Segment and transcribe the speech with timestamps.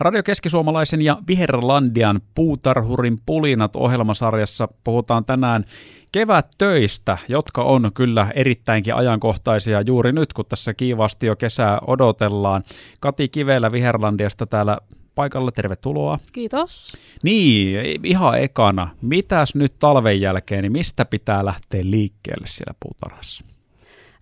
[0.00, 5.64] Radio Keskisuomalaisen ja Viherlandian puutarhurin pulinat ohjelmasarjassa puhutaan tänään
[6.12, 12.62] kevättöistä, jotka on kyllä erittäinkin ajankohtaisia juuri nyt, kun tässä kiivaasti jo kesää odotellaan.
[13.00, 14.78] Kati Kivelä Viherlandiasta täällä
[15.14, 16.18] paikalla, tervetuloa.
[16.32, 16.96] Kiitos.
[17.22, 23.44] Niin, ihan ekana, mitäs nyt talven jälkeen, niin mistä pitää lähteä liikkeelle siellä puutarhassa?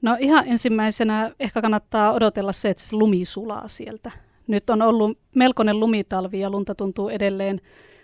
[0.02, 4.27] No ihan ensimmäisenä ehkä kannattaa odotella se, että se lumi sulaa sieltä.
[4.48, 7.60] Nyt on ollut melkoinen lumitalvi ja lunta tuntuu edelleen.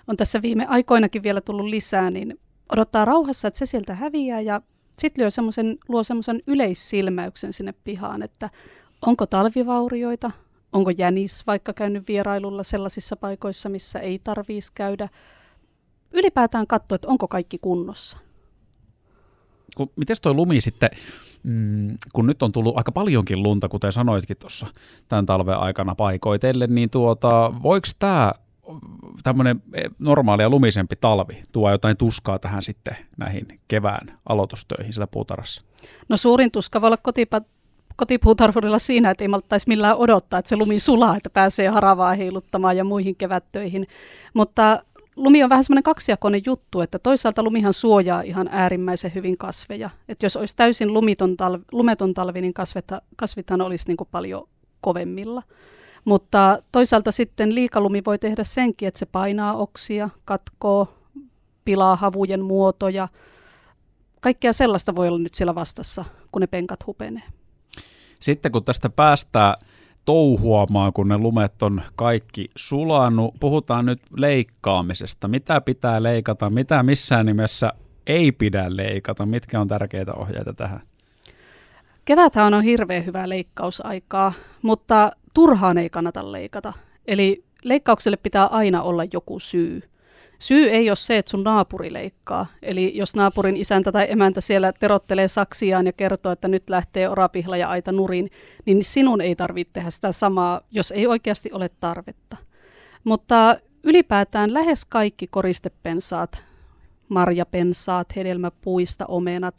[0.06, 2.40] On tässä viime aikoinakin vielä tullut lisää, niin
[2.72, 4.60] odottaa rauhassa, että se sieltä häviää ja
[4.98, 5.30] sitten
[5.88, 8.50] luo semmoisen yleissilmäyksen sinne pihaan, että
[9.06, 10.30] onko talvivaurioita,
[10.72, 15.08] onko jänis vaikka käynyt vierailulla sellaisissa paikoissa, missä ei tarvitsisi käydä.
[16.12, 18.18] Ylipäätään katsoa, että onko kaikki kunnossa.
[19.96, 20.90] Miten toi lumi sitten,
[21.42, 24.66] mm, kun nyt on tullut aika paljonkin lunta, kuten sanoitkin tuossa
[25.08, 28.32] tämän talven aikana paikoitellen, niin tuota, voiko tämä
[29.22, 29.62] tämmöinen
[29.98, 35.62] normaali ja lumisempi talvi tuo jotain tuskaa tähän sitten näihin kevään aloitustöihin siellä puutarassa?
[36.08, 37.46] No suurin tuska voi olla kotipa-
[37.96, 42.76] kotipuutarhurilla siinä, että ei malttaisi millään odottaa, että se lumi sulaa, että pääsee haravaa heiluttamaan
[42.76, 43.86] ja muihin kevättöihin.
[44.34, 44.82] Mutta
[45.16, 49.90] lumi on vähän semmoinen kaksijakoinen juttu, että toisaalta lumihan suojaa ihan äärimmäisen hyvin kasveja.
[50.08, 54.48] Että jos olisi täysin lumiton talvi, lumeton talvi, niin kasvetta, kasvithan olisi niin kuin paljon
[54.80, 55.42] kovemmilla.
[56.04, 60.94] Mutta toisaalta sitten liikalumi voi tehdä senkin, että se painaa oksia, katkoo,
[61.64, 63.08] pilaa havujen muotoja.
[64.20, 67.22] Kaikkea sellaista voi olla nyt siellä vastassa, kun ne penkat hupenee.
[68.20, 69.54] Sitten kun tästä päästään
[70.04, 75.28] touhuamaan, kun ne lumet on kaikki sulanut, puhutaan nyt leikkaamisesta.
[75.28, 77.72] Mitä pitää leikata, mitä missään nimessä
[78.06, 80.80] ei pidä leikata, mitkä on tärkeitä ohjeita tähän?
[82.04, 86.72] Keväthän on hirveän hyvää leikkausaikaa, mutta turhaan ei kannata leikata.
[87.06, 89.82] Eli leikkaukselle pitää aina olla joku syy.
[90.38, 92.46] Syy ei ole se, että sun naapuri leikkaa.
[92.62, 97.56] Eli jos naapurin isäntä tai emäntä siellä terottelee saksiaan ja kertoo, että nyt lähtee orapihla
[97.56, 98.30] ja aita nurin,
[98.64, 102.36] niin sinun ei tarvitse tehdä sitä samaa, jos ei oikeasti ole tarvetta.
[103.04, 106.44] Mutta ylipäätään lähes kaikki koristepensaat,
[107.08, 109.54] marjapensaat, hedelmäpuista, omenat,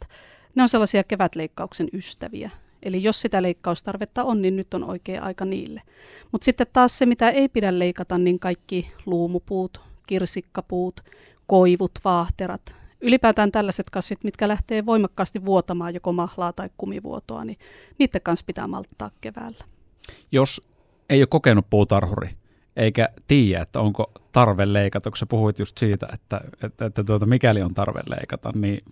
[0.54, 2.50] ne on sellaisia kevätleikkauksen ystäviä.
[2.82, 5.82] Eli jos sitä leikkaustarvetta on, niin nyt on oikea aika niille.
[6.32, 11.00] Mutta sitten taas se, mitä ei pidä leikata, niin kaikki luumupuut, kirsikkapuut,
[11.46, 17.58] koivut, vaahterat, ylipäätään tällaiset kasvit, mitkä lähtee voimakkaasti vuotamaan joko mahlaa tai kumivuotoa, niin
[17.98, 19.64] niiden kanssa pitää malttaa keväällä.
[20.32, 20.62] Jos
[21.10, 22.30] ei ole kokenut puutarhuri,
[22.76, 27.26] eikä tiedä, että onko tarve leikata, kun sä puhuit just siitä, että, että, että tuota,
[27.26, 28.84] mikäli on tarve leikata, niin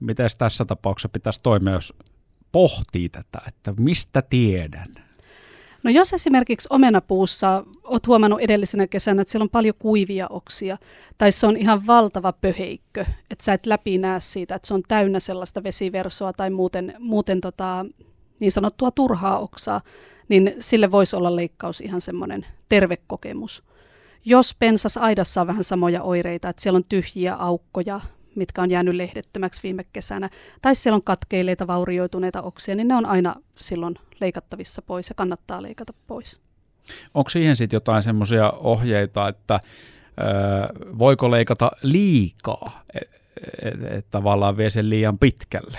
[0.00, 1.94] miten tässä tapauksessa pitäisi toimia, jos
[2.52, 5.09] pohtii tätä, että mistä tiedän?
[5.82, 10.78] No jos esimerkiksi omenapuussa olet huomannut edellisenä kesänä, että siellä on paljon kuivia oksia,
[11.18, 14.82] tai se on ihan valtava pöheikkö, että sä et läpi näe siitä, että se on
[14.88, 17.86] täynnä sellaista vesiversoa tai muuten, muuten tota,
[18.40, 19.80] niin sanottua turhaa oksaa,
[20.28, 23.64] niin sille voisi olla leikkaus ihan semmoinen terve kokemus.
[24.24, 28.00] Jos pensas aidassa on vähän samoja oireita, että siellä on tyhjiä aukkoja,
[28.34, 30.30] mitkä on jäänyt lehdettömäksi viime kesänä,
[30.62, 35.62] tai siellä on katkeileita, vaurioituneita oksia, niin ne on aina silloin leikattavissa pois ja kannattaa
[35.62, 36.40] leikata pois.
[37.14, 39.60] Onko siihen sitten jotain semmoisia ohjeita, että
[40.98, 43.16] voiko leikata liikaa, että
[43.62, 45.78] et, et tavallaan vie sen liian pitkälle?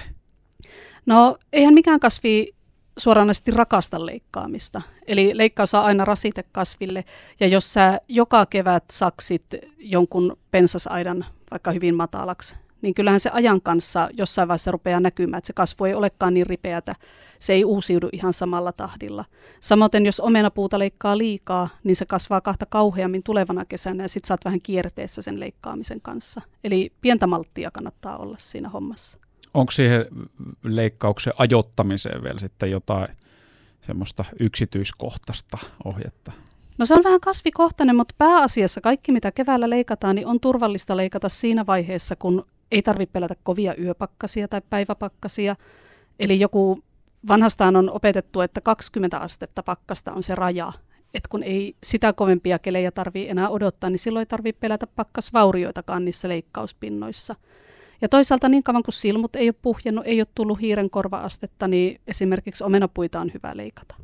[1.06, 2.54] No eihän mikään kasvi
[2.98, 4.82] suoranaisesti rakasta leikkaamista.
[5.08, 7.06] Eli leikkaus on aina rasite kasville,
[7.40, 9.46] ja jos sä joka kevät saksit
[9.78, 15.48] jonkun pensasaidan vaikka hyvin matalaksi, niin kyllähän se ajan kanssa jossain vaiheessa rupeaa näkymään, että
[15.48, 16.96] se kasvu ei olekaan niin ripeätä,
[17.40, 19.26] se ei uusiudu ihan samalla tahdilla.
[19.60, 24.46] Samoin jos omenapuuta leikkaa liikaa, niin se kasvaa kahta kauheammin tulevana kesänä ja sitten saat
[24.46, 26.42] vähän kierteessä sen leikkaamisen kanssa.
[26.64, 29.20] Eli pientä malttia kannattaa olla siinä hommassa.
[29.54, 30.06] Onko siihen
[30.64, 33.08] leikkauksen ajottamiseen vielä sitten jotain
[33.82, 36.32] semmoista yksityiskohtaista ohjetta?
[36.78, 41.30] No se on vähän kasvikohtainen, mutta pääasiassa kaikki mitä keväällä leikataan, niin on turvallista leikata
[41.30, 45.56] siinä vaiheessa, kun ei tarvitse pelätä kovia yöpakkasia tai päiväpakkasia.
[46.20, 46.84] Eli joku
[47.28, 50.74] vanhastaan on opetettu, että 20 astetta pakkasta on se raja.
[51.14, 56.06] että kun ei sitä kovempia kelejä tarvitse enää odottaa, niin silloin ei tarvitse pelätä pakkasvaurioitakaan
[56.06, 57.36] niissä leikkauspinnoissa.
[58.02, 62.02] Ja toisaalta niin kauan kuin silmut ei ole puhjennut, ei ole tullut hiiren korvaastetta, niin
[62.08, 63.96] esimerkiksi omenapuita on hyvä leikata.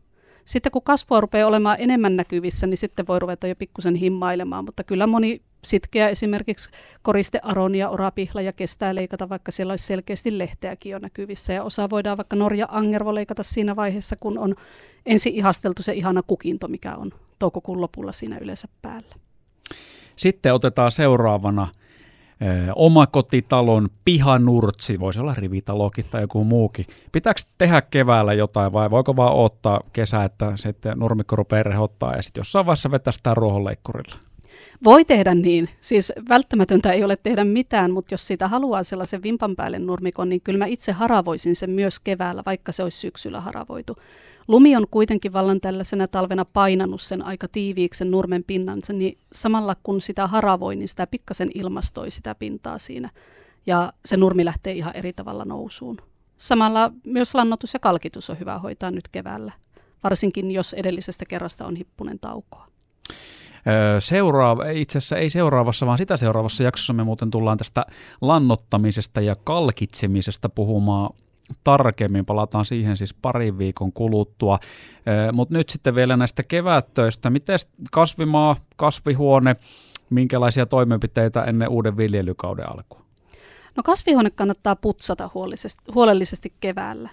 [0.46, 4.84] Sitten kun kasvua rupeaa olemaan enemmän näkyvissä, niin sitten voi ruveta jo pikkusen himmailemaan, mutta
[4.84, 6.70] kyllä moni sitkeä esimerkiksi
[7.02, 11.54] koriste aronia, orapihla ja kestää leikata, vaikka siellä olisi selkeästi lehteäkin jo näkyvissä.
[11.54, 14.56] Ja osa voidaan vaikka Norja Angervo leikata siinä vaiheessa, kun on
[15.06, 19.16] ensin ihasteltu se ihana kukinto, mikä on toukokuun lopulla siinä yleensä päällä.
[20.16, 21.68] Sitten otetaan seuraavana
[22.76, 26.86] omakotitalon pihanurtsi, voisi olla rivitalokin tai joku muukin.
[27.12, 32.22] Pitääkö tehdä keväällä jotain vai voiko vaan ottaa kesä, että sitten nurmikko rupeaa rehottaa ja
[32.22, 34.27] sitten jossain vaiheessa vetää sitä ruohonleikkurilla?
[34.84, 35.70] Voi tehdä niin.
[35.82, 40.42] Siis välttämätöntä ei ole tehdä mitään, mutta jos sitä haluaa sellaisen vimpan päälle nurmikon, niin
[40.42, 43.98] kyllä mä itse haravoisin sen myös keväällä, vaikka se olisi syksyllä haravoitu.
[44.48, 49.76] Lumi on kuitenkin vallan tällaisena talvena painannut sen aika tiiviiksi sen nurmen pinnansa, niin samalla
[49.84, 53.10] kun sitä haravoi, niin sitä pikkasen ilmastoi sitä pintaa siinä.
[53.66, 55.98] Ja se nurmi lähtee ihan eri tavalla nousuun.
[56.38, 59.52] Samalla myös lannotus ja kalkitus on hyvä hoitaa nyt keväällä,
[60.04, 62.68] varsinkin jos edellisestä kerrasta on hippunen taukoa.
[64.00, 67.86] Seuraava, itse asiassa ei seuraavassa, vaan sitä seuraavassa jaksossa me muuten tullaan tästä
[68.22, 71.10] lannottamisesta ja kalkitsemisesta puhumaan
[71.64, 72.26] tarkemmin.
[72.26, 74.60] Palataan siihen siis parin viikon kuluttua.
[75.34, 77.30] Mutta nyt sitten vielä näistä kevättöistä.
[77.30, 77.60] Miten
[77.92, 79.56] kasvimaa, kasvihuone,
[80.10, 83.02] minkälaisia toimenpiteitä ennen uuden viljelykauden alkua?
[83.76, 85.30] No kasvihuone kannattaa putsata
[85.94, 87.10] huolellisesti keväällä.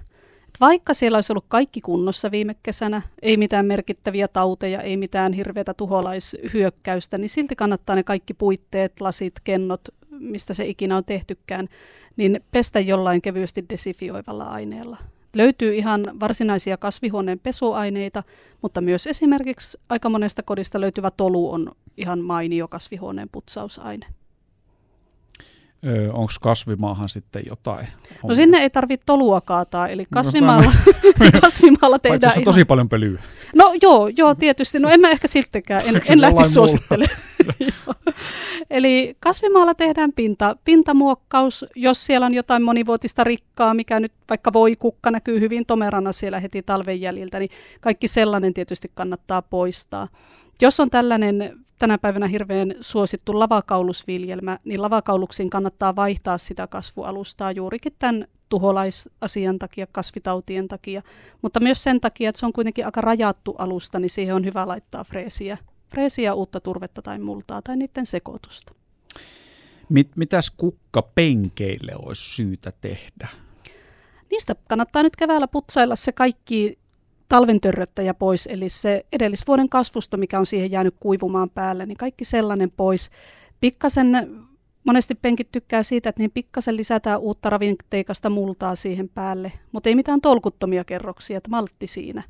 [0.61, 5.75] Vaikka siellä olisi ollut kaikki kunnossa viime kesänä, ei mitään merkittäviä tauteja, ei mitään hirveätä
[5.75, 9.81] tuholaishyökkäystä, niin silti kannattaa ne kaikki puitteet, lasit, kennot,
[10.11, 11.69] mistä se ikinä on tehtykään,
[12.17, 14.97] niin pestä jollain kevyesti desifioivalla aineella.
[15.37, 18.23] Löytyy ihan varsinaisia kasvihuoneen pesuaineita,
[18.63, 24.07] mutta myös esimerkiksi aika monesta kodista löytyvä tolu on ihan mainio kasvihuoneen putsausaine.
[25.87, 27.87] Öö, Onko kasvimaahan sitten jotain?
[28.25, 30.73] No sinne ei tarvitse tolua kaataa, eli kasvimaalla,
[31.41, 32.45] kasvimaalla tehdään Paitsi ihan...
[32.45, 33.23] tosi paljon pölyä.
[33.55, 34.79] No joo, joo tietysti.
[34.79, 37.19] No en mä ehkä siltikään, en, en lähti suosittelemaan.
[38.71, 44.77] eli kasvimaalla tehdään pinta, pintamuokkaus, jos siellä on jotain monivuotista rikkaa, mikä nyt vaikka voi
[44.77, 47.51] kukka näkyy hyvin tomerana siellä heti talven jäljiltä, niin
[47.81, 50.09] kaikki sellainen tietysti kannattaa poistaa.
[50.63, 57.93] Jos on tällainen tänä päivänä hirveän suosittu lavakaulusviljelmä, niin lavakauluksiin kannattaa vaihtaa sitä kasvualustaa juurikin
[57.99, 61.03] tämän tuholaisasian takia, kasvitautien takia,
[61.43, 64.69] mutta myös sen takia, että se on kuitenkin aika rajattu alusta, niin siihen on hyvä
[64.69, 68.75] laittaa freesiä, freesiä uutta turvetta tai multaa tai niiden sekoitusta.
[69.89, 73.29] Mit, mitäs kukkapenkeille olisi syytä tehdä?
[74.31, 76.79] Niistä kannattaa nyt keväällä putsailla se kaikki
[77.35, 82.25] talven törröttäjä pois, eli se edellisvuoden kasvusta, mikä on siihen jäänyt kuivumaan päälle, niin kaikki
[82.25, 83.11] sellainen pois.
[83.61, 84.37] Pikkasen,
[84.85, 89.95] monesti penkit tykkää siitä, että niin pikkasen lisätään uutta ravinteikasta multaa siihen päälle, mutta ei
[89.95, 92.23] mitään tolkuttomia kerroksia, että maltti siinä.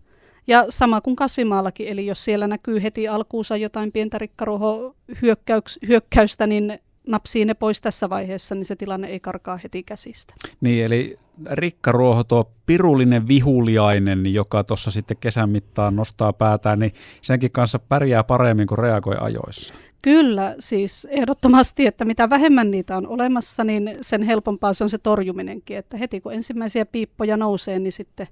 [0.47, 7.45] Ja sama kuin kasvimaallakin, eli jos siellä näkyy heti alkuunsa jotain pientä rikkaruoho-hyökkäystä, niin napsii
[7.45, 10.35] ne pois tässä vaiheessa, niin se tilanne ei karkaa heti käsistä.
[10.61, 11.19] Niin, eli
[11.51, 16.93] rikkaruoho, tuo pirullinen vihuliainen, joka tuossa sitten kesän mittaan nostaa päätään, niin
[17.23, 19.75] senkin kanssa pärjää paremmin kuin reagoi ajoissa.
[20.03, 24.99] Kyllä, siis ehdottomasti, että mitä vähemmän niitä on olemassa, niin sen helpompaa se on se
[24.99, 25.77] torjuminenkin.
[25.77, 28.29] Että heti kun ensimmäisiä piippoja nousee, niin sitten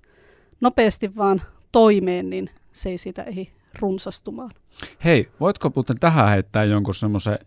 [0.60, 3.48] nopeasti vaan toimeen, niin se ei siitä ehdi
[3.81, 4.50] runsastumaan.
[5.05, 7.38] Hei, voitko muuten tähän heittää jonkun semmoisen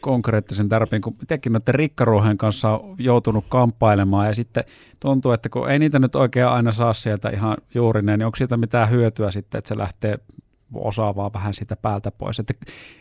[0.00, 4.64] konkreettisen tarpeen, kun itsekin noiden rikkaruohen kanssa on joutunut kamppailemaan ja sitten
[5.00, 8.56] tuntuu, että kun ei niitä nyt oikein aina saa sieltä ihan juurineen, niin onko siitä
[8.56, 10.18] mitään hyötyä sitten, että se lähtee
[10.74, 12.54] osaavaa vähän siitä päältä pois, että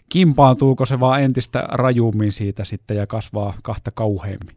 [0.09, 4.55] kimpaantuuko se vaan entistä rajummin siitä sitten ja kasvaa kahta kauheammin?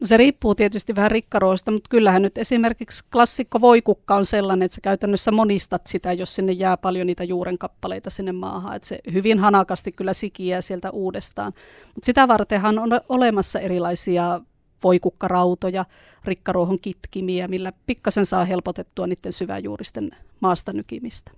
[0.00, 4.74] No se riippuu tietysti vähän rikkaruoista, mutta kyllähän nyt esimerkiksi klassikko voikukka on sellainen, että
[4.74, 8.76] sä käytännössä monistat sitä, jos sinne jää paljon niitä juuren kappaleita sinne maahan.
[8.76, 11.52] Että se hyvin hanakasti kyllä sikiää sieltä uudestaan.
[11.94, 14.40] Mutta sitä vartenhan on olemassa erilaisia
[14.84, 15.84] voikukkarautoja,
[16.24, 21.30] rikkaruohon kitkimiä, millä pikkasen saa helpotettua niiden syväjuuristen maasta nykimistä.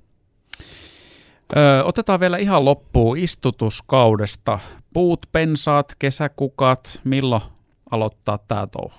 [1.56, 4.58] Öö, otetaan vielä ihan loppuun istutuskaudesta.
[4.92, 7.42] Puut, pensaat, kesäkukat, milloin
[7.90, 8.94] aloittaa tämä touhu?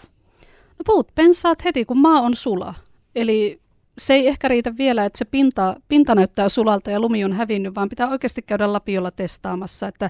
[0.78, 2.74] No puut pensaat heti, kun maa on sula.
[3.16, 3.62] Eli
[3.98, 7.76] se ei ehkä riitä vielä, että se pinta, pinta näyttää sulalta ja lumi on hävinnyt,
[7.76, 10.10] vaan pitää oikeasti käydä lapiolla testaamassa, että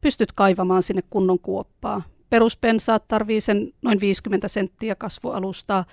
[0.00, 2.02] pystyt kaivamaan sinne kunnon kuoppaa.
[2.30, 5.84] Peruspensaat tarvii sen noin 50 senttiä kasvualustaa,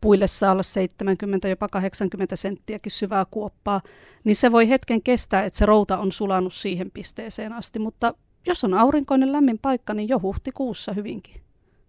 [0.00, 3.80] puille saa olla 70, jopa 80 senttiäkin syvää kuoppaa,
[4.24, 8.14] niin se voi hetken kestää, että se routa on sulanut siihen pisteeseen asti, mutta
[8.46, 11.42] jos on aurinkoinen lämmin paikka, niin jo huhtikuussa hyvinkin.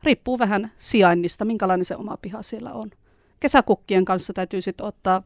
[0.04, 2.90] Riippuu vähän sijainnista, minkälainen se oma piha siellä on.
[3.40, 5.24] Kesäkukkien kanssa täytyy sitten ottaa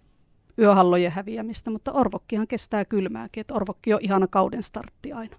[0.60, 5.38] yöhallojen häviämistä, mutta orvokkihan kestää kylmääkin, että orvokki on ihana kauden startti aina.